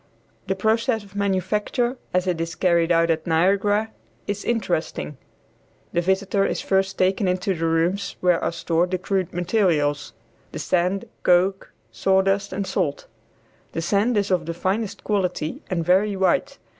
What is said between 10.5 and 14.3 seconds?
the sand, coke, sawdust and salt. The sand